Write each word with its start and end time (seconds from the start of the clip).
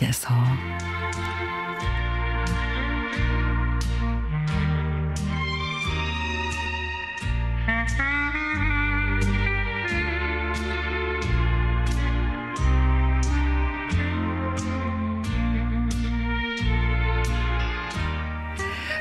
들어서 0.00 0.34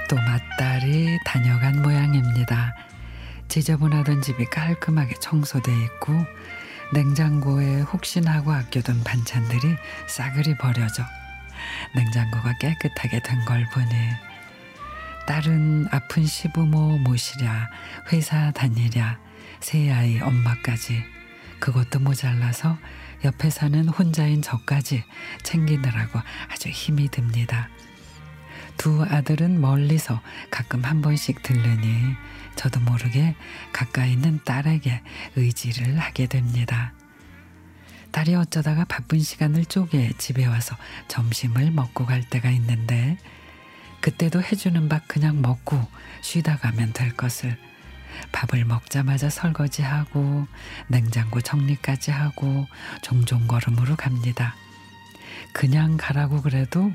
또 0.10 0.16
맏딸이 0.16 1.20
다녀간 1.26 1.82
모양입니다. 1.82 2.76
지저분하던 3.48 4.22
집이 4.22 4.46
깔끔하게 4.46 5.16
청소돼 5.20 5.72
있고 5.84 6.14
냉장고에 6.94 7.82
혹시나 7.82 8.42
고 8.42 8.52
아껴둔 8.52 9.04
반찬들이 9.04 9.76
싸그리 10.08 10.58
버려져 10.58 11.04
냉장고가 11.96 12.54
깨끗하게 12.60 13.22
된 13.22 13.46
걸 13.46 13.66
보니 13.74 13.90
딸은 15.28 15.88
아픈 15.92 16.26
시부모 16.26 16.98
모시랴 17.00 17.70
회사 18.12 18.52
다니랴 18.52 19.20
새아이 19.60 20.20
엄마까지 20.20 21.04
그것도 21.60 22.00
모자라서 22.00 22.78
옆에 23.24 23.50
사는 23.50 23.88
혼자인 23.90 24.42
저까지 24.42 25.04
챙기느라고 25.44 26.20
아주 26.50 26.70
힘이 26.70 27.10
듭니다. 27.10 27.70
두 28.80 29.04
아들은 29.04 29.60
멀리서 29.60 30.22
가끔 30.50 30.86
한 30.86 31.02
번씩 31.02 31.44
들르니 31.44 32.16
저도 32.56 32.80
모르게 32.80 33.36
가까이 33.74 34.14
있는 34.14 34.40
딸에게 34.46 35.02
의지를 35.36 36.00
하게 36.00 36.28
됩니다. 36.28 36.94
딸이 38.12 38.36
어쩌다가 38.36 38.86
바쁜 38.86 39.20
시간을 39.20 39.66
쪼개 39.66 40.14
집에 40.18 40.46
와서 40.46 40.78
점심을 41.10 41.72
먹고 41.72 42.06
갈 42.06 42.24
때가 42.24 42.50
있는데 42.52 43.18
그때도 44.00 44.42
해주는 44.42 44.88
밥 44.88 45.10
그냥 45.10 45.42
먹고 45.42 45.86
쉬다 46.22 46.56
가면 46.58 46.94
될 46.94 47.12
것을 47.18 47.58
밥을 48.32 48.64
먹자마자 48.64 49.30
설거지하고 49.30 50.48
냉장고 50.88 51.42
정리까지 51.42 52.12
하고 52.12 52.66
종종 53.02 53.46
걸음으로 53.46 53.98
갑니다. 53.98 54.56
그냥 55.52 55.98
가라고 55.98 56.42
그래도 56.42 56.94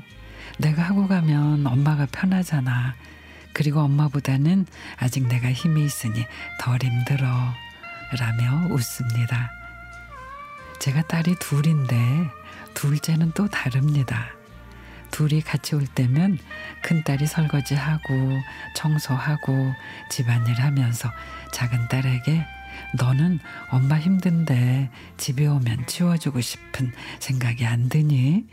내가 0.57 0.83
하고 0.83 1.07
가면 1.07 1.65
엄마가 1.65 2.07
편하잖아. 2.11 2.95
그리고 3.53 3.81
엄마보다는 3.81 4.65
아직 4.97 5.27
내가 5.27 5.51
힘이 5.51 5.85
있으니 5.85 6.25
덜 6.59 6.79
힘들어. 6.81 7.27
라며 8.19 8.67
웃습니다. 8.73 9.49
제가 10.79 11.01
딸이 11.03 11.35
둘인데 11.39 12.29
둘째는 12.73 13.31
또 13.33 13.47
다릅니다. 13.47 14.27
둘이 15.11 15.41
같이 15.41 15.75
올 15.75 15.87
때면 15.87 16.37
큰딸이 16.83 17.25
설거지하고 17.25 18.13
청소하고 18.75 19.73
집안일 20.11 20.61
하면서 20.61 21.09
작은 21.53 21.87
딸에게 21.87 22.45
너는 22.97 23.39
엄마 23.71 23.97
힘든데 23.97 24.89
집에 25.17 25.47
오면 25.47 25.87
치워주고 25.87 26.41
싶은 26.41 26.91
생각이 27.19 27.65
안 27.65 27.87
드니? 27.89 28.45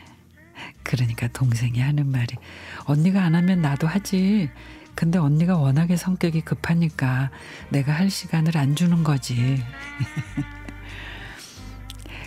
그러니까 0.83 1.29
동생이 1.29 1.81
하는 1.81 2.11
말이 2.11 2.37
언니가 2.85 3.23
안 3.23 3.35
하면 3.35 3.63
나도 3.63 3.87
하지. 3.87 4.51
근데 4.95 5.19
언니가 5.19 5.57
워낙에 5.57 5.97
성격이 5.97 6.43
급하니까 6.43 7.31
내가 7.71 7.93
할 7.93 8.11
시간을 8.11 8.59
안 8.59 8.77
주는 8.77 9.03
거지. 9.03 9.63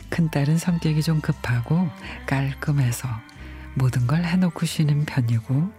큰딸은 0.10 0.58
성격이 0.58 1.04
좀 1.04 1.22
급하고 1.22 1.90
깔끔해서 2.26 3.08
모든 3.76 4.08
걸 4.08 4.24
해놓고 4.24 4.66
쉬는 4.66 5.06
편이고 5.06 5.72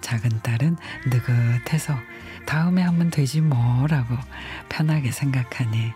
작은 0.00 0.40
딸은 0.42 0.76
느긋해서 1.06 1.96
다음에 2.46 2.82
하면 2.82 3.10
되지 3.10 3.40
뭐라고 3.40 4.16
편하게 4.68 5.12
생각하니 5.12 5.92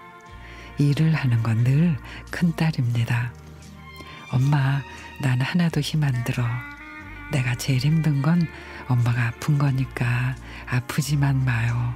일을 0.78 1.14
하는 1.14 1.42
건 1.42 1.64
늘 1.64 1.96
큰 2.30 2.54
딸입니다. 2.56 3.32
엄마, 4.34 4.82
난 5.20 5.40
하나도 5.40 5.80
힘 5.80 6.02
안 6.02 6.24
들어. 6.24 6.44
내가 7.30 7.54
제일 7.54 7.78
힘든 7.78 8.20
건 8.20 8.46
엄마가 8.88 9.28
아픈 9.28 9.58
거니까 9.58 10.34
아프지만 10.68 11.44
마요. 11.44 11.94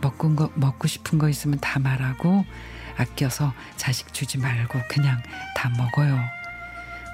먹고, 0.00 0.34
거, 0.34 0.50
먹고 0.56 0.88
싶은 0.88 1.18
거 1.18 1.28
있으면 1.28 1.58
다 1.60 1.78
말하고 1.78 2.44
아껴서 2.96 3.54
자식 3.76 4.12
주지 4.12 4.38
말고 4.38 4.80
그냥 4.88 5.22
다 5.56 5.68
먹어요. 5.78 6.18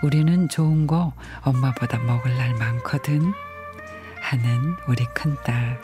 우리는 0.03 0.49
좋은 0.49 0.87
거 0.87 1.13
엄마보다 1.43 1.99
먹을 1.99 2.35
날 2.37 2.55
많거든. 2.55 3.33
하는 4.23 4.77
우리 4.89 5.05
큰딸. 5.15 5.79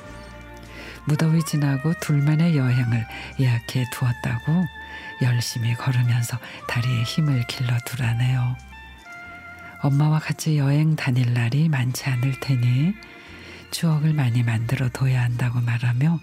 무더위 1.06 1.42
지나고 1.44 1.94
둘만의 2.00 2.56
여행을 2.56 3.06
예약해 3.40 3.84
두었다고 3.92 4.64
열심히 5.22 5.74
걸으면서 5.74 6.38
다리에 6.68 7.02
힘을 7.02 7.46
길러 7.46 7.78
두라네요. 7.84 8.56
엄마와 9.80 10.20
같이 10.20 10.58
여행 10.58 10.94
다닐 10.94 11.34
날이 11.34 11.68
많지 11.68 12.08
않을 12.08 12.38
테니 12.41 12.94
추억을 13.72 14.12
많이 14.12 14.42
만들어 14.42 14.88
둬야 14.91 15.22
한다고 15.22 15.60
말하며 15.60 16.20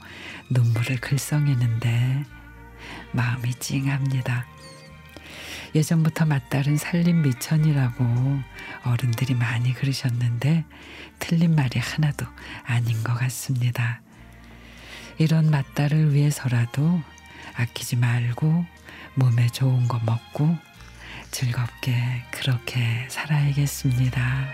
눈물을 0.49 0.97
글썽이는데 0.97 2.23
마음이 3.11 3.53
찡합니다. 3.55 4.45
예전부터 5.75 6.25
맏딸은 6.25 6.77
살림 6.77 7.21
미천이라고 7.21 8.03
어른들이 8.85 9.35
많이 9.35 9.73
그러셨는데 9.73 10.65
틀린 11.19 11.55
말이 11.55 11.79
하나도 11.79 12.25
아닌 12.63 13.03
것 13.03 13.13
같습니다. 13.15 14.01
이런 15.19 15.51
맏딸을 15.51 16.13
위해서라도 16.13 17.01
아끼지 17.53 17.97
말고 17.97 18.65
몸에 19.15 19.47
좋은 19.47 19.87
거 19.87 19.99
먹고 20.05 20.55
즐겁게 21.29 21.93
그렇게 22.31 23.05
살아야겠습니다. 23.09 24.47